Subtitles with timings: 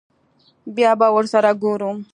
[0.75, 1.91] بيا به ورسره گورو.